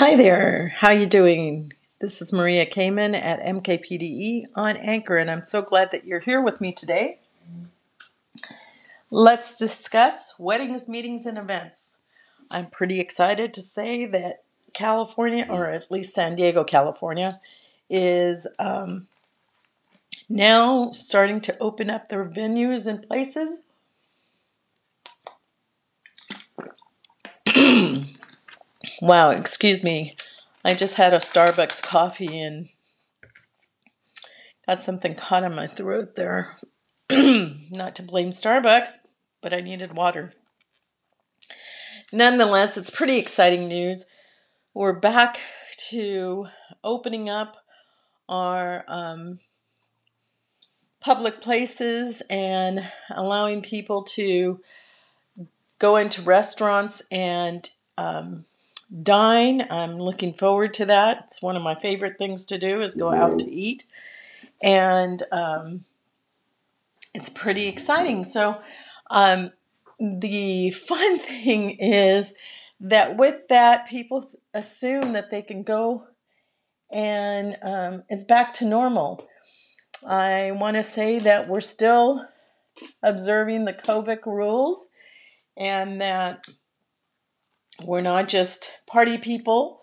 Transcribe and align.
Hi 0.00 0.16
there. 0.16 0.72
How 0.78 0.92
you 0.92 1.04
doing? 1.04 1.74
This 2.00 2.22
is 2.22 2.32
Maria 2.32 2.64
Kamen 2.64 3.14
at 3.14 3.44
MKPDE 3.44 4.44
on 4.56 4.78
Anchor, 4.78 5.18
and 5.18 5.30
I'm 5.30 5.42
so 5.42 5.60
glad 5.60 5.90
that 5.90 6.06
you're 6.06 6.20
here 6.20 6.40
with 6.40 6.58
me 6.58 6.72
today. 6.72 7.18
Let's 9.10 9.58
discuss 9.58 10.36
weddings, 10.38 10.88
meetings, 10.88 11.26
and 11.26 11.36
events. 11.36 11.98
I'm 12.50 12.68
pretty 12.68 12.98
excited 12.98 13.52
to 13.52 13.60
say 13.60 14.06
that 14.06 14.42
California, 14.72 15.46
or 15.50 15.66
at 15.66 15.90
least 15.90 16.14
San 16.14 16.34
Diego, 16.34 16.64
California, 16.64 17.38
is 17.90 18.46
um, 18.58 19.06
now 20.30 20.92
starting 20.92 21.42
to 21.42 21.58
open 21.60 21.90
up 21.90 22.08
their 22.08 22.24
venues 22.24 22.86
and 22.86 23.06
places. 23.06 23.66
wow, 29.00 29.30
excuse 29.30 29.82
me. 29.82 30.14
I 30.64 30.74
just 30.74 30.96
had 30.96 31.14
a 31.14 31.18
Starbucks 31.18 31.82
coffee 31.82 32.38
and 32.38 32.66
got 34.66 34.80
something 34.80 35.14
caught 35.14 35.44
in 35.44 35.54
my 35.54 35.66
throat 35.66 36.16
there. 36.16 36.56
Not 37.10 37.96
to 37.96 38.02
blame 38.02 38.30
Starbucks, 38.30 39.06
but 39.40 39.54
I 39.54 39.60
needed 39.60 39.94
water. 39.94 40.34
Nonetheless, 42.12 42.76
it's 42.76 42.90
pretty 42.90 43.18
exciting 43.18 43.68
news. 43.68 44.06
We're 44.74 44.98
back 44.98 45.40
to 45.88 46.48
opening 46.84 47.28
up 47.28 47.56
our 48.28 48.84
um, 48.86 49.38
public 51.00 51.40
places 51.40 52.22
and 52.30 52.86
allowing 53.10 53.62
people 53.62 54.02
to 54.02 54.60
go 55.78 55.96
into 55.96 56.22
restaurants 56.22 57.02
and 57.10 57.68
um, 57.96 58.44
dine. 59.02 59.66
I'm 59.70 59.98
looking 59.98 60.32
forward 60.32 60.74
to 60.74 60.86
that. 60.86 61.20
It's 61.24 61.42
one 61.42 61.56
of 61.56 61.62
my 61.62 61.74
favorite 61.74 62.18
things 62.18 62.46
to 62.46 62.58
do 62.58 62.82
is 62.82 62.94
go 62.94 63.12
out 63.12 63.38
to 63.40 63.50
eat, 63.50 63.84
and 64.62 65.22
um, 65.32 65.84
it's 67.14 67.28
pretty 67.28 67.66
exciting. 67.66 68.24
So, 68.24 68.60
um, 69.10 69.52
the 69.98 70.70
fun 70.88 71.18
thing 71.18 71.76
is 71.78 72.34
that 72.80 73.16
with 73.16 73.48
that, 73.48 73.88
people 73.88 74.24
assume 74.54 75.12
that 75.12 75.30
they 75.30 75.42
can 75.42 75.62
go 75.62 76.06
and 76.90 77.56
um, 77.62 78.02
it's 78.08 78.24
back 78.24 78.52
to 78.54 78.64
normal. 78.64 79.28
I 80.06 80.50
want 80.52 80.76
to 80.76 80.82
say 80.82 81.18
that 81.20 81.48
we're 81.48 81.60
still 81.60 82.26
observing 83.02 83.64
the 83.64 83.72
COVID 83.72 84.24
rules 84.26 84.90
and 85.56 86.00
that 86.00 86.46
we're 87.84 88.00
not 88.00 88.28
just 88.28 88.82
party 88.86 89.18
people. 89.18 89.80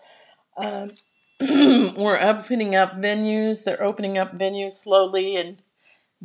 Um, 0.56 0.88
we're 1.40 2.18
opening 2.20 2.74
up 2.74 2.94
venues. 2.94 3.64
They're 3.64 3.82
opening 3.82 4.18
up 4.18 4.36
venues 4.36 4.72
slowly 4.72 5.36
and 5.36 5.58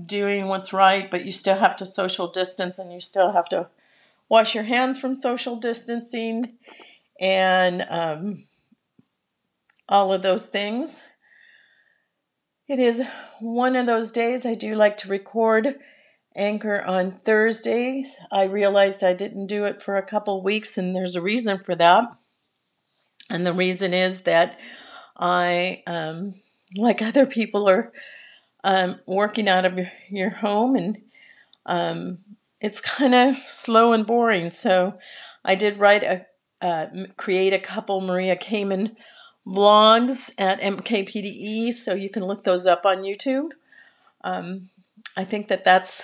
doing 0.02 0.48
what's 0.48 0.74
right, 0.74 1.10
but 1.10 1.26
you 1.26 1.32
still 1.32 1.58
have 1.58 1.76
to 1.78 1.86
social 1.86 2.28
distance 2.28 2.80
and 2.80 2.92
you 2.92 3.00
still 3.00 3.32
have 3.32 3.48
to 3.50 3.70
wash 4.30 4.56
your 4.56 4.64
hands 4.64 4.98
from 4.98 5.14
social 5.14 5.56
distancing 5.56 6.54
and 7.20 7.86
um, 7.90 8.38
all 9.88 10.12
of 10.12 10.24
those 10.24 10.46
things. 10.46 11.08
It 12.68 12.80
is 12.80 13.06
one 13.40 13.76
of 13.76 13.86
those 13.86 14.12
days 14.12 14.46
I 14.46 14.56
do 14.56 14.74
like 14.74 14.98
to 14.98 15.10
record 15.10 15.80
Anchor 16.36 16.82
on 16.82 17.12
Thursdays. 17.12 18.18
I 18.32 18.44
realized 18.44 19.04
I 19.04 19.14
didn't 19.14 19.48
do 19.48 19.66
it 19.66 19.82
for 19.82 19.96
a 19.96 20.06
couple 20.06 20.42
weeks, 20.44 20.78
and 20.78 20.96
there's 20.96 21.16
a 21.16 21.22
reason 21.22 21.60
for 21.60 21.76
that. 21.76 22.06
And 23.30 23.46
the 23.46 23.54
reason 23.54 23.94
is 23.94 24.22
that 24.22 24.60
I, 25.18 25.84
um, 25.88 26.36
like 26.76 27.02
other 27.02 27.26
people, 27.26 27.70
are 27.70 27.92
um, 28.64 29.00
working 29.06 29.48
out 29.48 29.66
of 29.66 29.80
your, 30.10 30.30
home, 30.30 30.76
and 30.76 31.02
um, 31.66 32.20
it's 32.62 32.82
kind 32.82 33.14
of 33.14 33.38
slow 33.38 33.94
and 33.94 34.06
boring. 34.06 34.52
So 34.52 34.98
I 35.46 35.56
did 35.56 35.78
write 35.78 36.04
a 36.04 36.26
uh, 36.62 36.88
create 37.18 37.52
a 37.52 37.60
couple 37.60 38.00
Maria 38.00 38.38
Kamen 38.38 38.96
vlogs 39.46 40.34
at 40.40 40.62
MKPDE, 40.62 41.74
so 41.74 41.94
you 41.94 42.10
can 42.10 42.24
look 42.24 42.46
those 42.46 42.66
up 42.66 42.86
on 42.86 43.00
YouTube. 43.00 43.52
Um, 44.24 44.70
I 45.18 45.26
think 45.26 45.50
that 45.50 45.66
that's 45.66 46.04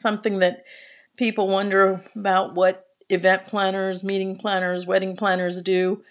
something 0.00 0.38
that 0.38 0.64
people 1.16 1.46
wonder 1.46 2.00
about 2.16 2.54
what 2.54 2.86
event 3.10 3.44
planners, 3.44 4.02
meeting 4.02 4.36
planners, 4.36 4.86
wedding 4.86 5.16
planners 5.16 5.60
do 5.60 6.02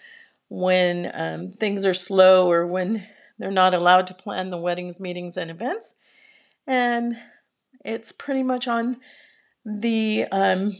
when 0.48 1.10
um, 1.14 1.48
things 1.48 1.84
are 1.84 1.94
slow 1.94 2.50
or 2.50 2.66
when 2.66 3.06
they're 3.38 3.50
not 3.50 3.74
allowed 3.74 4.06
to 4.06 4.14
plan 4.14 4.50
the 4.50 4.60
weddings, 4.60 5.00
meetings, 5.00 5.36
and 5.36 5.50
events. 5.50 5.98
And 6.66 7.16
it's 7.84 8.12
pretty 8.12 8.42
much 8.42 8.68
on 8.68 8.98
the 9.64 10.26
um, 10.30 10.72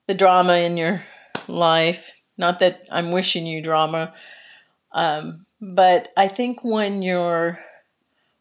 the 0.08 0.14
drama 0.14 0.58
in 0.58 0.78
your 0.78 1.06
life. 1.48 2.22
Not 2.38 2.60
that 2.60 2.84
I'm 2.92 3.12
wishing 3.12 3.46
you 3.46 3.62
drama, 3.62 4.14
um, 4.92 5.46
but 5.62 6.12
I 6.18 6.28
think 6.28 6.64
when 6.64 7.04
you're 7.04 7.60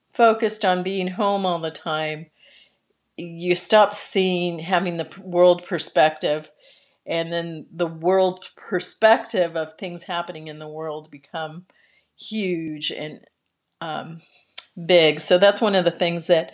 focused 0.09 0.65
on 0.65 0.83
being 0.83 1.09
home 1.09 1.45
all 1.45 1.59
the 1.59 1.71
time, 1.71 2.27
you 3.17 3.55
stop 3.55 3.93
seeing, 3.93 4.61
having 4.61 4.97
the 4.97 5.23
world 5.23 5.65
perspective, 5.65 6.51
and 7.07 7.31
then 7.33 7.67
the 7.71 7.87
world 7.87 8.51
perspective 8.57 9.57
of 9.57 9.77
things 9.77 10.05
happening 10.05 10.49
in 10.49 10.59
the 10.59 10.69
world 10.69 11.11
become 11.11 11.67
huge 12.19 12.91
and 12.91 13.21
um, 13.81 14.21
big. 14.87 15.21
So 15.21 15.37
that's 15.37 15.61
one 15.61 15.75
of 15.75 15.85
the 15.85 15.91
things 15.91 16.27
that 16.27 16.53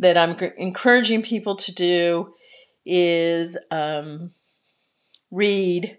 that 0.00 0.16
I'm 0.16 0.38
encouraging 0.56 1.22
people 1.22 1.56
to 1.56 1.74
do 1.74 2.34
is 2.86 3.58
um, 3.72 4.30
read 5.30 5.98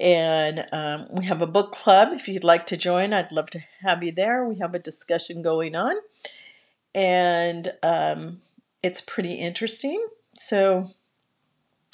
and 0.00 0.66
um, 0.72 1.06
we 1.10 1.24
have 1.26 1.40
a 1.42 1.46
book 1.46 1.72
club. 1.72 2.08
If 2.12 2.28
you'd 2.28 2.44
like 2.44 2.66
to 2.66 2.76
join, 2.76 3.12
I'd 3.12 3.32
love 3.32 3.50
to 3.50 3.60
have 3.82 4.02
you 4.02 4.12
there. 4.12 4.44
We 4.44 4.56
have 4.56 4.74
a 4.74 4.78
discussion 4.78 5.42
going 5.42 5.76
on, 5.76 5.94
and 6.94 7.72
um, 7.82 8.40
it's 8.82 9.00
pretty 9.00 9.34
interesting. 9.34 10.04
So, 10.36 10.88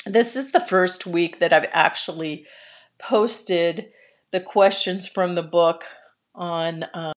this 0.06 0.34
is 0.34 0.52
the 0.52 0.60
first 0.60 1.06
week 1.06 1.38
that 1.40 1.52
I've 1.52 1.68
actually 1.72 2.46
posted 2.98 3.90
the 4.30 4.40
questions 4.40 5.06
from 5.06 5.34
the 5.34 5.42
book 5.42 5.84
on. 6.34 6.84
Um, 6.94 7.12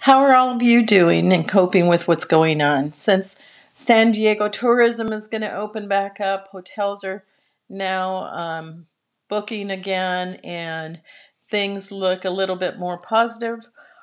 How 0.00 0.20
are 0.20 0.34
all 0.34 0.54
of 0.54 0.62
you 0.62 0.84
doing 0.84 1.32
and 1.32 1.48
coping 1.48 1.88
with 1.88 2.08
what's 2.08 2.24
going 2.24 2.60
on? 2.60 2.92
Since 2.92 3.40
San 3.74 4.12
Diego 4.12 4.48
tourism 4.48 5.12
is 5.12 5.28
going 5.28 5.42
to 5.42 5.54
open 5.54 5.88
back 5.88 6.20
up, 6.20 6.48
hotels 6.48 7.04
are 7.04 7.24
now 7.70 8.24
um, 8.26 8.86
booking 9.28 9.70
again, 9.70 10.38
and 10.44 11.00
things 11.40 11.90
look 11.90 12.24
a 12.24 12.30
little 12.30 12.56
bit 12.56 12.78
more 12.78 12.98
positive. 12.98 13.60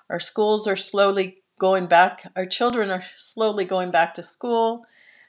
Our 0.09 0.19
schools 0.19 0.67
are 0.67 0.75
slowly 0.75 1.43
going 1.59 1.87
back, 1.87 2.31
our 2.35 2.45
children 2.45 2.89
are 2.89 3.03
slowly 3.17 3.65
going 3.65 3.91
back 3.91 4.13
to 4.15 4.23
school. 4.23 4.85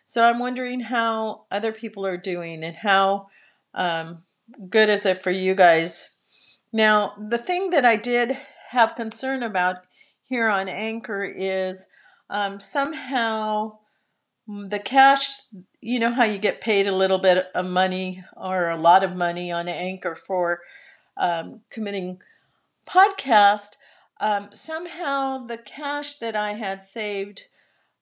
So 0.07 0.25
I'm 0.25 0.39
wondering 0.39 0.81
how 0.81 1.45
other 1.51 1.73
people 1.73 2.07
are 2.07 2.17
doing 2.17 2.65
and 2.65 2.77
how 2.77 3.29
um, 3.75 4.23
good 4.71 4.89
is 4.89 5.05
it 5.05 5.23
for 5.23 5.31
you 5.31 5.55
guys. 5.55 6.23
Now, 6.73 7.15
the 7.19 7.39
thing 7.39 7.71
that 7.71 7.85
I 7.85 7.97
did 7.97 8.39
have 8.71 8.95
concern 8.95 9.43
about 9.43 9.77
here 10.23 10.49
on 10.49 10.69
Anchor 10.69 11.25
is 11.25 11.89
um, 12.31 12.61
somehow 12.61 13.79
the 14.47 14.79
cash, 14.79 15.41
you 15.81 15.99
know 15.99 16.13
how 16.13 16.25
you 16.25 16.39
get 16.39 16.61
paid 16.61 16.87
a 16.87 16.95
little 16.95 17.19
bit 17.19 17.47
of 17.55 17.67
money 17.67 18.25
or 18.37 18.71
a 18.71 18.77
lot 18.77 19.05
of 19.05 19.17
money 19.17 19.53
on 19.53 19.69
Anchor 19.69 20.17
for 20.17 20.61
um, 21.17 21.61
committing 21.71 22.19
podcast. 22.89 23.77
Um, 24.21 24.49
somehow 24.53 25.47
the 25.47 25.59
cash 25.59 26.19
that 26.19 26.35
I 26.35 26.53
had 26.53 26.83
saved 26.83 27.43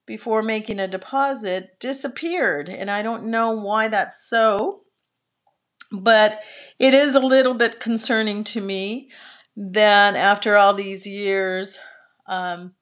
before 0.06 0.42
making 0.42 0.78
a 0.78 0.88
deposit 0.88 1.78
disappeared, 1.80 2.68
and 2.68 2.90
I 2.90 3.02
don't 3.02 3.30
know 3.30 3.60
why 3.60 3.88
that's 3.88 4.26
so. 4.28 4.82
But 5.92 6.40
it 6.78 6.94
is 6.94 7.14
a 7.14 7.20
little 7.20 7.54
bit 7.54 7.78
concerning 7.78 8.44
to 8.44 8.60
me 8.60 9.10
that 9.56 10.16
after 10.16 10.56
all 10.56 10.74
these 10.74 11.06
years, 11.06 11.78
um, 12.26 12.74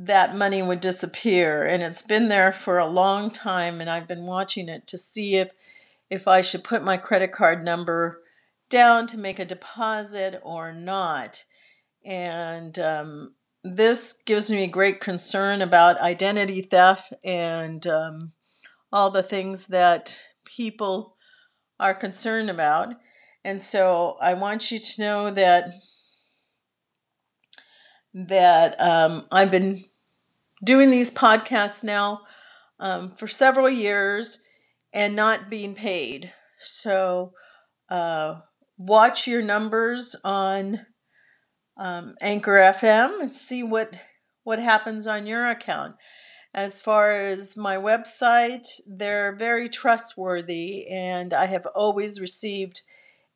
that 0.00 0.36
money 0.36 0.62
would 0.62 0.80
disappear. 0.80 1.64
And 1.64 1.82
it's 1.82 2.06
been 2.06 2.28
there 2.28 2.52
for 2.52 2.78
a 2.78 2.86
long 2.86 3.30
time, 3.30 3.80
and 3.80 3.90
I've 3.90 4.06
been 4.06 4.26
watching 4.26 4.68
it 4.68 4.86
to 4.88 4.98
see 4.98 5.36
if 5.36 5.50
if 6.08 6.26
I 6.26 6.40
should 6.40 6.64
put 6.64 6.82
my 6.82 6.96
credit 6.96 7.32
card 7.32 7.62
number 7.62 8.22
down 8.70 9.06
to 9.08 9.18
make 9.18 9.38
a 9.38 9.44
deposit 9.44 10.40
or 10.42 10.72
not. 10.72 11.44
And 12.02 12.78
um, 12.78 13.34
this 13.62 14.22
gives 14.24 14.48
me 14.48 14.66
great 14.68 15.00
concern 15.00 15.60
about 15.60 16.00
identity 16.00 16.62
theft 16.62 17.12
and 17.22 17.86
um, 17.86 18.32
all 18.90 19.10
the 19.10 19.22
things 19.22 19.66
that 19.66 20.18
people 20.46 21.16
are 21.78 21.92
concerned 21.92 22.48
about. 22.48 22.94
And 23.44 23.60
so 23.60 24.16
I 24.20 24.32
want 24.32 24.70
you 24.70 24.78
to 24.78 25.00
know 25.00 25.30
that 25.30 25.72
that 28.26 28.80
um, 28.80 29.26
I've 29.30 29.50
been 29.50 29.78
doing 30.64 30.90
these 30.90 31.10
podcasts 31.10 31.84
now 31.84 32.22
um, 32.80 33.08
for 33.08 33.28
several 33.28 33.70
years 33.70 34.42
and 34.92 35.14
not 35.14 35.48
being 35.48 35.74
paid. 35.74 36.32
So 36.58 37.32
uh, 37.88 38.40
watch 38.76 39.26
your 39.26 39.42
numbers 39.42 40.16
on 40.24 40.86
um, 41.76 42.16
Anchor 42.20 42.56
FM 42.56 43.20
and 43.20 43.32
see 43.32 43.62
what 43.62 43.96
what 44.42 44.58
happens 44.58 45.06
on 45.06 45.26
your 45.26 45.46
account. 45.46 45.94
As 46.54 46.80
far 46.80 47.12
as 47.12 47.56
my 47.56 47.76
website, 47.76 48.66
they're 48.88 49.36
very 49.36 49.68
trustworthy, 49.68 50.88
and 50.88 51.34
I 51.34 51.44
have 51.44 51.66
always 51.66 52.20
received 52.20 52.80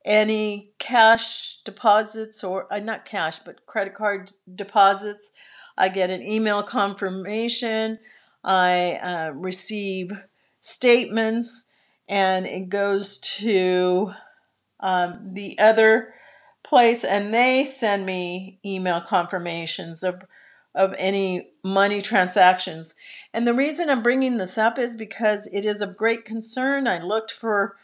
any 0.05 0.73
cash 0.79 1.63
deposits 1.63 2.43
or 2.43 2.73
uh, 2.73 2.79
not 2.79 3.05
cash, 3.05 3.39
but 3.39 3.67
credit 3.67 3.95
card 3.95 4.31
deposits. 4.55 5.33
I 5.77 5.89
get 5.89 6.11
an 6.11 6.23
email 6.23 6.63
confirmation. 6.63 7.99
I 8.45 8.99
uh, 9.03 9.31
receive 9.35 10.13
statements, 10.61 11.73
and 12.09 12.47
it 12.47 12.69
goes 12.69 13.19
to 13.39 14.13
um, 14.81 15.35
the 15.35 15.59
other 15.59 16.15
place, 16.63 17.05
and 17.05 17.33
they 17.33 17.65
send 17.65 18.05
me 18.07 18.59
email 18.65 19.01
confirmations 19.01 20.03
of 20.03 20.23
of 20.75 20.95
any 20.99 21.51
money 21.63 22.01
transactions. 22.01 22.95
And 23.35 23.47
the 23.47 23.55
reason 23.55 23.91
I'm 23.91 24.03
bringing 24.03 24.39
this 24.39 24.57
up 24.57 24.79
is 24.79 24.97
because 24.97 25.47
it 25.53 25.67
is 25.67 25.83
of 25.83 25.99
great 25.99 26.25
concern. 26.25 26.89
I 26.89 26.99
looked 26.99 27.31
for 27.31 27.77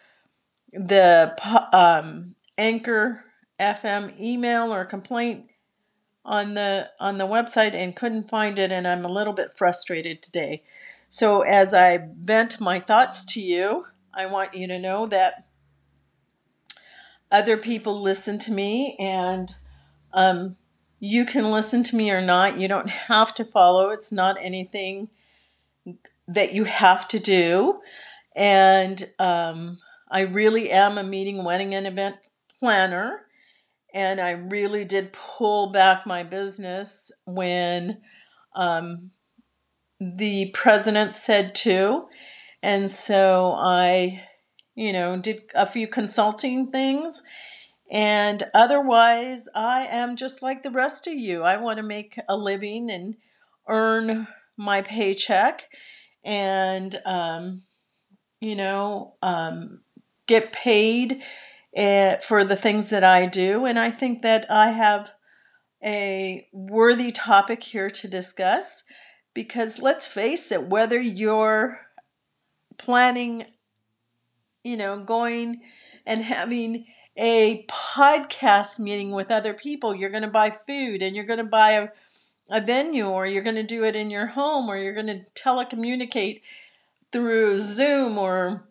the 0.72 1.34
um, 1.72 2.34
Anchor 2.56 3.24
FM 3.58 4.18
email 4.20 4.72
or 4.72 4.84
complaint 4.84 5.50
on 6.24 6.54
the 6.54 6.90
on 7.00 7.18
the 7.18 7.26
website 7.26 7.74
and 7.74 7.96
couldn't 7.96 8.28
find 8.28 8.58
it, 8.58 8.70
and 8.70 8.86
I'm 8.86 9.04
a 9.04 9.10
little 9.10 9.32
bit 9.32 9.56
frustrated 9.56 10.22
today. 10.22 10.62
So 11.08 11.40
as 11.40 11.72
I 11.72 12.08
vent 12.20 12.60
my 12.60 12.78
thoughts 12.78 13.24
to 13.32 13.40
you, 13.40 13.86
I 14.12 14.26
want 14.26 14.54
you 14.54 14.66
to 14.68 14.78
know 14.78 15.06
that 15.06 15.46
other 17.30 17.56
people 17.56 18.00
listen 18.00 18.38
to 18.40 18.52
me 18.52 18.96
and 18.98 19.50
um, 20.12 20.56
you 21.00 21.24
can 21.24 21.50
listen 21.50 21.82
to 21.84 21.96
me 21.96 22.10
or 22.10 22.20
not. 22.20 22.58
You 22.58 22.68
don't 22.68 22.88
have 22.88 23.34
to 23.36 23.44
follow. 23.44 23.90
It's 23.90 24.12
not 24.12 24.36
anything 24.40 25.08
that 26.26 26.52
you 26.52 26.64
have 26.64 27.08
to 27.08 27.18
do. 27.18 27.80
And 28.36 29.02
um, 29.18 29.78
I 30.10 30.22
really 30.22 30.70
am 30.70 30.98
a 30.98 31.02
meeting, 31.02 31.44
wedding, 31.44 31.74
and 31.74 31.86
event 31.86 32.16
planner. 32.58 33.26
And 33.94 34.20
I 34.20 34.32
really 34.32 34.84
did 34.84 35.12
pull 35.12 35.70
back 35.70 36.06
my 36.06 36.22
business 36.22 37.10
when 37.26 38.02
um, 38.54 39.10
the 39.98 40.50
president 40.52 41.14
said 41.14 41.54
to. 41.56 42.06
And 42.62 42.90
so 42.90 43.54
I, 43.58 44.24
you 44.74 44.92
know, 44.92 45.18
did 45.20 45.42
a 45.54 45.66
few 45.66 45.88
consulting 45.88 46.70
things 46.70 47.22
and 47.90 48.42
otherwise, 48.52 49.48
I 49.54 49.86
am 49.86 50.16
just 50.16 50.42
like 50.42 50.62
the 50.62 50.70
rest 50.70 51.06
of 51.06 51.14
you. 51.14 51.42
I 51.42 51.56
want 51.56 51.78
to 51.78 51.82
make 51.82 52.18
a 52.28 52.36
living 52.36 52.90
and 52.90 53.16
earn 53.66 54.28
my 54.56 54.82
paycheck 54.82 55.68
and, 56.24 56.94
um, 57.06 57.62
you 58.40 58.56
know, 58.56 59.14
um, 59.22 59.80
get 60.28 60.52
paid 60.52 61.22
uh, 61.76 62.16
for 62.16 62.44
the 62.44 62.56
things 62.56 62.90
that 62.90 63.02
I 63.02 63.26
do. 63.26 63.64
And 63.64 63.78
I 63.78 63.90
think 63.90 64.22
that 64.22 64.48
I 64.48 64.70
have 64.70 65.12
a 65.84 66.46
worthy 66.52 67.10
topic 67.10 67.62
here 67.64 67.90
to 67.90 68.08
discuss 68.08 68.84
because 69.34 69.80
let's 69.80 70.06
face 70.06 70.52
it, 70.52 70.68
whether 70.68 71.00
you're 71.00 71.80
planning, 72.76 73.44
you 74.64 74.76
know, 74.76 75.04
going 75.04 75.60
and 76.06 76.22
having 76.22 76.86
a 77.16 77.66
podcast 77.68 78.78
meeting 78.78 79.10
with 79.10 79.30
other 79.30 79.52
people. 79.52 79.94
You're 79.94 80.10
going 80.10 80.22
to 80.22 80.30
buy 80.30 80.50
food 80.50 81.02
and 81.02 81.16
you're 81.16 81.26
going 81.26 81.38
to 81.38 81.44
buy 81.44 81.72
a, 81.72 81.88
a 82.48 82.60
venue 82.60 83.06
or 83.06 83.26
you're 83.26 83.42
going 83.42 83.56
to 83.56 83.64
do 83.64 83.84
it 83.84 83.96
in 83.96 84.08
your 84.10 84.26
home 84.26 84.68
or 84.68 84.76
you're 84.76 84.94
going 84.94 85.06
to 85.06 85.24
telecommunicate 85.34 86.42
through 87.10 87.58
Zoom 87.58 88.16
or 88.18 88.67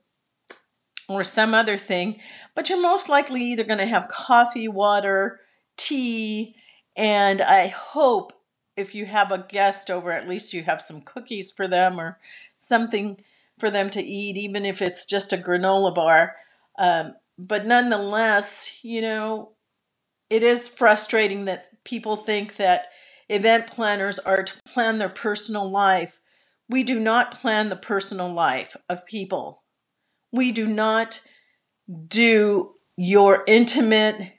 or 1.07 1.23
some 1.23 1.53
other 1.53 1.77
thing. 1.77 2.19
But 2.55 2.69
you're 2.69 2.81
most 2.81 3.09
likely 3.09 3.41
either 3.41 3.63
going 3.63 3.79
to 3.79 3.85
have 3.85 4.07
coffee, 4.07 4.67
water, 4.67 5.39
tea, 5.77 6.55
and 6.95 7.41
I 7.41 7.67
hope 7.67 8.33
if 8.75 8.93
you 8.93 9.05
have 9.05 9.31
a 9.31 9.45
guest 9.49 9.89
over, 9.89 10.11
at 10.11 10.27
least 10.27 10.53
you 10.53 10.63
have 10.63 10.81
some 10.81 11.01
cookies 11.01 11.51
for 11.51 11.67
them 11.67 11.99
or 11.99 12.19
something 12.57 13.23
for 13.59 13.69
them 13.69 13.89
to 13.91 14.01
eat, 14.01 14.37
even 14.37 14.65
if 14.65 14.81
it's 14.81 15.05
just 15.05 15.33
a 15.33 15.37
granola 15.37 15.93
bar. 15.93 16.35
Um, 16.77 17.13
but 17.37 17.65
nonetheless, 17.65 18.79
you 18.83 19.01
know, 19.01 19.53
it 20.29 20.43
is 20.43 20.67
frustrating 20.67 21.45
that 21.45 21.63
people 21.83 22.15
think 22.15 22.57
that 22.57 22.87
event 23.29 23.67
planners 23.67 24.19
are 24.19 24.43
to 24.43 24.61
plan 24.71 24.97
their 24.97 25.09
personal 25.09 25.69
life. 25.69 26.19
We 26.69 26.83
do 26.83 26.99
not 26.99 27.31
plan 27.31 27.69
the 27.69 27.75
personal 27.75 28.31
life 28.31 28.75
of 28.89 29.05
people. 29.05 29.63
We 30.31 30.51
do 30.51 30.67
not 30.67 31.21
do 32.07 32.73
your 32.95 33.43
intimate 33.47 34.33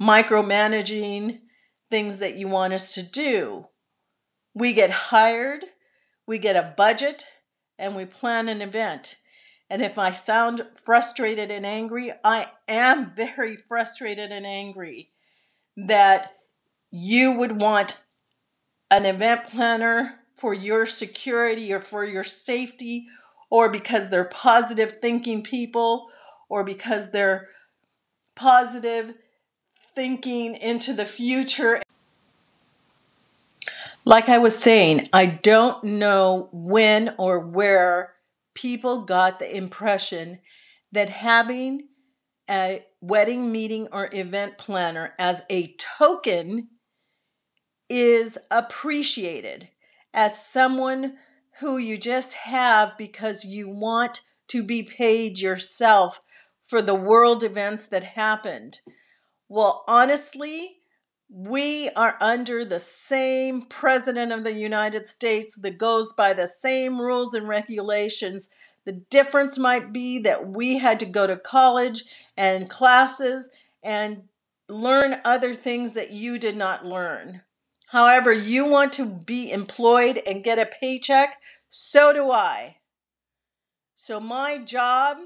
micromanaging 0.00 1.40
things 1.90 2.18
that 2.18 2.36
you 2.36 2.48
want 2.48 2.72
us 2.72 2.94
to 2.94 3.02
do. 3.02 3.64
We 4.54 4.72
get 4.72 4.90
hired, 4.90 5.64
we 6.26 6.38
get 6.38 6.56
a 6.56 6.74
budget, 6.76 7.24
and 7.78 7.94
we 7.94 8.04
plan 8.06 8.48
an 8.48 8.62
event. 8.62 9.16
And 9.68 9.82
if 9.82 9.98
I 9.98 10.12
sound 10.12 10.66
frustrated 10.82 11.50
and 11.50 11.66
angry, 11.66 12.12
I 12.22 12.46
am 12.68 13.14
very 13.14 13.56
frustrated 13.56 14.30
and 14.30 14.46
angry 14.46 15.10
that 15.76 16.32
you 16.90 17.32
would 17.32 17.60
want 17.60 18.04
an 18.90 19.04
event 19.06 19.48
planner 19.48 20.20
for 20.36 20.54
your 20.54 20.86
security 20.86 21.72
or 21.72 21.80
for 21.80 22.04
your 22.04 22.24
safety 22.24 23.08
or 23.50 23.70
because 23.70 24.10
they're 24.10 24.24
positive 24.24 24.98
thinking 25.00 25.42
people 25.42 26.10
or 26.48 26.64
because 26.64 27.10
they're 27.10 27.48
positive 28.34 29.14
thinking 29.94 30.56
into 30.56 30.92
the 30.92 31.04
future. 31.04 31.80
Like 34.04 34.28
I 34.28 34.38
was 34.38 34.56
saying, 34.58 35.08
I 35.12 35.26
don't 35.26 35.82
know 35.84 36.48
when 36.52 37.14
or 37.18 37.40
where 37.40 38.14
people 38.54 39.04
got 39.04 39.38
the 39.38 39.56
impression 39.56 40.40
that 40.92 41.08
having 41.08 41.88
a 42.48 42.84
wedding 43.00 43.50
meeting 43.50 43.88
or 43.92 44.08
event 44.12 44.58
planner 44.58 45.14
as 45.18 45.42
a 45.48 45.74
token 45.98 46.68
is 47.88 48.38
appreciated 48.50 49.68
as 50.12 50.46
someone 50.46 51.16
who 51.60 51.78
you 51.78 51.96
just 51.96 52.34
have 52.34 52.96
because 52.98 53.44
you 53.44 53.68
want 53.68 54.20
to 54.48 54.62
be 54.62 54.82
paid 54.82 55.38
yourself 55.38 56.20
for 56.64 56.82
the 56.82 56.94
world 56.94 57.44
events 57.44 57.86
that 57.86 58.04
happened. 58.04 58.80
Well, 59.48 59.84
honestly, 59.86 60.78
we 61.28 61.90
are 61.90 62.16
under 62.20 62.64
the 62.64 62.78
same 62.78 63.62
president 63.62 64.32
of 64.32 64.44
the 64.44 64.54
United 64.54 65.06
States 65.06 65.54
that 65.62 65.78
goes 65.78 66.12
by 66.12 66.32
the 66.32 66.46
same 66.46 67.00
rules 67.00 67.34
and 67.34 67.48
regulations. 67.48 68.48
The 68.84 69.04
difference 69.10 69.58
might 69.58 69.92
be 69.92 70.18
that 70.20 70.48
we 70.48 70.78
had 70.78 71.00
to 71.00 71.06
go 71.06 71.26
to 71.26 71.36
college 71.36 72.04
and 72.36 72.70
classes 72.70 73.50
and 73.82 74.24
learn 74.68 75.20
other 75.24 75.54
things 75.54 75.92
that 75.92 76.10
you 76.10 76.38
did 76.38 76.56
not 76.56 76.86
learn. 76.86 77.42
However, 77.88 78.32
you 78.32 78.68
want 78.68 78.92
to 78.94 79.18
be 79.26 79.52
employed 79.52 80.20
and 80.26 80.44
get 80.44 80.58
a 80.58 80.66
paycheck, 80.66 81.36
so 81.68 82.12
do 82.12 82.30
I. 82.30 82.76
So, 83.94 84.20
my 84.20 84.58
job 84.58 85.18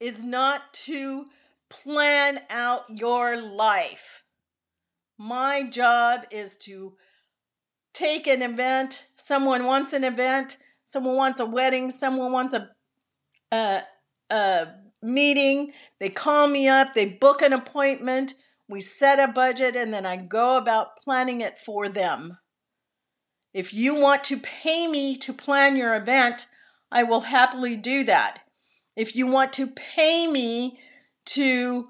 is 0.00 0.24
not 0.24 0.72
to 0.86 1.26
plan 1.68 2.40
out 2.50 2.82
your 2.88 3.40
life. 3.40 4.24
My 5.18 5.62
job 5.62 6.22
is 6.30 6.56
to 6.64 6.96
take 7.94 8.26
an 8.26 8.42
event. 8.42 9.06
Someone 9.16 9.64
wants 9.64 9.92
an 9.92 10.04
event. 10.04 10.56
Someone 10.84 11.16
wants 11.16 11.40
a 11.40 11.46
wedding. 11.46 11.90
Someone 11.90 12.32
wants 12.32 12.54
a, 12.54 12.70
a, 13.52 13.82
a 14.30 14.66
meeting. 15.02 15.72
They 15.98 16.08
call 16.08 16.48
me 16.48 16.68
up. 16.68 16.94
They 16.94 17.18
book 17.20 17.42
an 17.42 17.52
appointment. 17.52 18.34
We 18.70 18.80
set 18.80 19.18
a 19.18 19.32
budget 19.32 19.74
and 19.74 19.92
then 19.92 20.06
I 20.06 20.14
go 20.24 20.56
about 20.56 20.96
planning 21.02 21.40
it 21.40 21.58
for 21.58 21.88
them. 21.88 22.38
If 23.52 23.74
you 23.74 24.00
want 24.00 24.22
to 24.24 24.38
pay 24.38 24.86
me 24.86 25.16
to 25.16 25.32
plan 25.32 25.74
your 25.74 25.96
event, 25.96 26.46
I 26.92 27.02
will 27.02 27.22
happily 27.22 27.76
do 27.76 28.04
that. 28.04 28.42
If 28.94 29.16
you 29.16 29.26
want 29.26 29.52
to 29.54 29.66
pay 29.66 30.28
me 30.28 30.78
to 31.26 31.88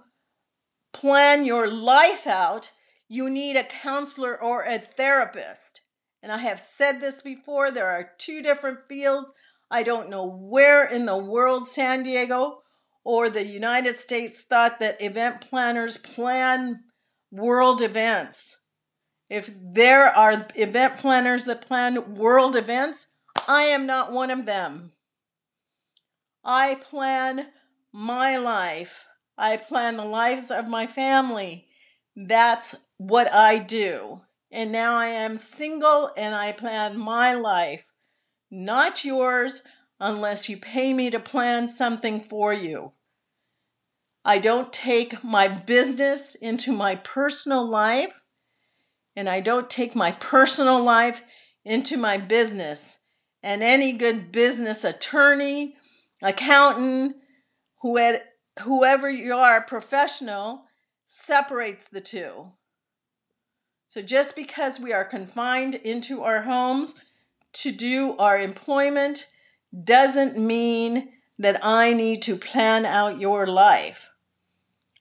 plan 0.94 1.44
your 1.44 1.70
life 1.70 2.26
out, 2.26 2.70
you 3.08 3.28
need 3.28 3.56
a 3.56 3.64
counselor 3.64 4.42
or 4.42 4.64
a 4.64 4.78
therapist. 4.78 5.82
And 6.22 6.32
I 6.32 6.38
have 6.38 6.60
said 6.60 7.02
this 7.02 7.20
before 7.20 7.70
there 7.70 7.90
are 7.90 8.12
two 8.16 8.40
different 8.42 8.88
fields. 8.88 9.30
I 9.70 9.82
don't 9.82 10.08
know 10.08 10.26
where 10.26 10.88
in 10.88 11.04
the 11.04 11.18
world 11.18 11.68
San 11.68 12.04
Diego 12.04 12.62
or 13.04 13.30
the 13.30 13.46
United 13.46 13.96
States 13.96 14.42
thought 14.42 14.80
that 14.80 15.00
event 15.00 15.40
planners 15.40 15.96
plan 15.96 16.80
world 17.30 17.80
events. 17.80 18.64
If 19.28 19.50
there 19.60 20.06
are 20.08 20.46
event 20.56 20.98
planners 20.98 21.44
that 21.44 21.66
plan 21.66 22.14
world 22.14 22.56
events, 22.56 23.14
I 23.48 23.62
am 23.64 23.86
not 23.86 24.12
one 24.12 24.30
of 24.30 24.46
them. 24.46 24.92
I 26.44 26.76
plan 26.76 27.46
my 27.92 28.36
life. 28.36 29.06
I 29.38 29.56
plan 29.56 29.96
the 29.96 30.04
lives 30.04 30.50
of 30.50 30.68
my 30.68 30.86
family. 30.86 31.66
That's 32.16 32.74
what 32.98 33.32
I 33.32 33.58
do. 33.58 34.22
And 34.50 34.72
now 34.72 34.96
I 34.96 35.06
am 35.06 35.36
single 35.36 36.10
and 36.16 36.34
I 36.34 36.52
plan 36.52 36.98
my 36.98 37.34
life, 37.34 37.84
not 38.50 39.04
yours, 39.04 39.62
unless 40.00 40.48
you 40.48 40.56
pay 40.56 40.92
me 40.94 41.10
to 41.10 41.20
plan 41.20 41.68
something 41.68 42.20
for 42.20 42.52
you. 42.52 42.92
I 44.24 44.38
don't 44.38 44.72
take 44.72 45.22
my 45.24 45.48
business 45.48 46.34
into 46.34 46.72
my 46.72 46.96
personal 46.96 47.66
life, 47.66 48.20
and 49.16 49.28
I 49.28 49.40
don't 49.40 49.68
take 49.70 49.94
my 49.94 50.12
personal 50.12 50.82
life 50.82 51.22
into 51.64 51.96
my 51.96 52.16
business. 52.18 53.06
And 53.42 53.62
any 53.62 53.92
good 53.92 54.30
business 54.32 54.84
attorney, 54.84 55.76
accountant, 56.22 57.16
whoever 57.80 59.10
you 59.10 59.34
are, 59.34 59.62
professional, 59.62 60.64
separates 61.06 61.86
the 61.86 62.02
two. 62.02 62.52
So 63.88 64.02
just 64.02 64.36
because 64.36 64.78
we 64.78 64.92
are 64.92 65.04
confined 65.04 65.74
into 65.74 66.22
our 66.22 66.42
homes 66.42 67.02
to 67.54 67.72
do 67.72 68.16
our 68.18 68.38
employment 68.38 69.30
doesn't 69.84 70.36
mean 70.36 71.12
that 71.38 71.58
I 71.62 71.92
need 71.94 72.22
to 72.22 72.36
plan 72.36 72.84
out 72.84 73.20
your 73.20 73.46
life. 73.46 74.10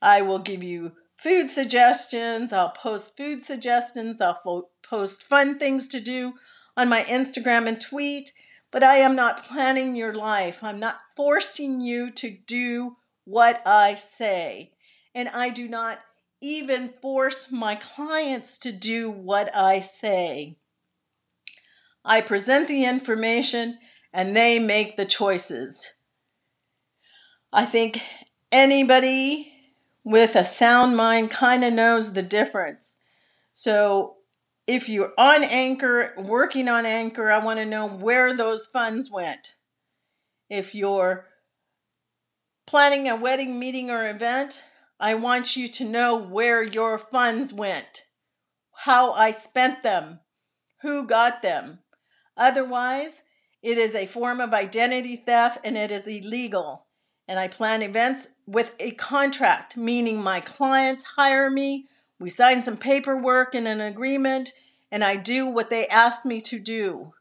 I 0.02 0.22
will 0.22 0.40
give 0.40 0.64
you 0.64 0.94
food 1.18 1.50
suggestions, 1.50 2.54
I'll 2.54 2.70
post 2.70 3.18
food 3.18 3.42
suggestions, 3.42 4.22
I'll 4.22 4.40
fo- 4.42 4.70
post 4.82 5.22
fun 5.22 5.60
things 5.60 5.88
to 5.90 6.00
do 6.00 6.34
on 6.78 6.88
my 6.88 7.04
Instagram 7.04 7.68
and 7.68 7.80
tweet, 7.82 8.32
but 8.72 8.84
I 8.84 8.98
am 8.98 9.16
not 9.16 9.44
planning 9.44 9.96
your 9.96 10.14
life. 10.14 10.64
I'm 10.64 10.80
not 10.80 11.00
forcing 11.16 11.82
you 11.82 12.10
to 12.12 12.30
do 12.30 12.96
what 13.26 13.62
I 13.66 13.96
say. 13.96 14.72
And 15.14 15.28
I 15.30 15.50
do 15.50 15.68
not 15.68 16.00
even 16.42 16.88
force 16.88 17.52
my 17.52 17.76
clients 17.76 18.58
to 18.60 18.72
do 18.72 19.12
what 19.12 19.54
I 19.56 19.82
say. 19.82 20.58
I 22.06 22.22
present 22.22 22.68
the 22.68 22.86
information 22.86 23.80
and 24.14 24.36
they 24.36 24.60
make 24.60 24.96
the 24.96 25.06
choices. 25.06 25.98
I 27.52 27.66
think 27.66 28.02
anybody 28.52 29.52
with 30.04 30.36
a 30.36 30.46
sound 30.46 30.96
mind 30.98 31.32
kind 31.32 31.64
of 31.64 31.74
knows 31.74 32.14
the 32.14 32.24
difference. 32.24 33.00
So 33.54 34.18
if 34.68 34.88
you're 34.88 35.14
on 35.18 35.44
Anchor, 35.44 36.14
working 36.18 36.68
on 36.68 36.86
Anchor, 36.86 37.32
I 37.32 37.44
want 37.44 37.60
to 37.60 37.66
know 37.66 37.88
where 37.88 38.36
those 38.36 38.68
funds 38.68 39.12
went. 39.12 39.56
If 40.50 40.74
you're 40.74 41.28
planning 42.66 43.10
a 43.10 43.16
wedding 43.16 43.60
meeting 43.60 43.90
or 43.90 44.08
event, 44.08 44.64
I 45.00 45.16
want 45.16 45.56
you 45.56 45.68
to 45.70 45.86
know 45.86 46.18
where 46.18 46.62
your 46.62 46.98
funds 46.98 47.54
went, 47.54 48.02
how 48.74 49.14
I 49.14 49.32
spent 49.32 49.82
them, 49.82 50.20
who 50.82 51.08
got 51.08 51.42
them. 51.42 51.80
Otherwise, 52.38 53.24
it 53.62 53.78
is 53.78 53.94
a 53.94 54.06
form 54.06 54.40
of 54.40 54.54
identity 54.54 55.16
theft 55.16 55.60
and 55.64 55.78
it 55.78 55.92
is 55.92 56.08
illegal. 56.08 56.86
And 57.28 57.38
I 57.38 57.48
plan 57.48 57.82
events 57.82 58.36
with 58.48 58.76
a 58.80 58.92
contract, 58.92 59.78
meaning 59.78 60.22
my 60.22 60.40
clients 60.40 61.04
hire 61.16 61.50
me, 61.50 61.88
we 62.20 62.30
sign 62.30 62.62
some 62.62 62.78
paperwork 62.78 63.56
and 63.56 63.68
an 63.68 63.80
agreement, 63.80 64.52
and 64.92 65.04
I 65.04 65.16
do 65.16 65.48
what 65.48 65.70
they 65.70 65.88
ask 65.88 66.26
me 66.26 66.42
to 66.42 66.60
do. 66.60 67.14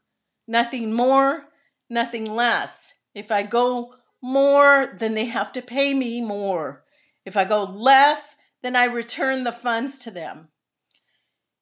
Nothing 0.47 0.93
more, 0.93 1.45
nothing 1.89 2.25
less. 2.25 3.01
If 3.13 3.31
I 3.31 3.43
go 3.43 3.95
more, 4.21 4.93
then 4.97 5.13
they 5.13 5.25
have 5.25 5.51
to 5.53 5.61
pay 5.61 5.93
me 5.93 6.21
more. 6.21 6.83
If 7.25 7.37
I 7.37 7.45
go 7.45 7.63
less, 7.63 8.35
then 8.61 8.75
I 8.75 8.85
return 8.85 9.43
the 9.43 9.51
funds 9.51 9.99
to 9.99 10.11
them. 10.11 10.49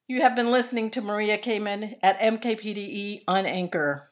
You 0.08 0.22
have 0.22 0.36
been 0.36 0.52
listening 0.52 0.90
to 0.92 1.02
Maria 1.02 1.38
Kamen 1.38 1.98
at 2.02 2.20
MKPDE 2.20 3.24
on 3.28 3.46
Anchor. 3.46 4.07